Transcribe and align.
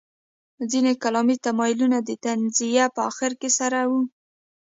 ځینې 0.71 0.91
کلامي 1.03 1.35
تمایلونه 1.45 1.97
د 2.03 2.09
تنزیه 2.25 2.85
په 2.95 3.01
اخر 3.09 3.31
سر 3.33 3.37
کې 3.39 3.49
وو. 3.89 4.01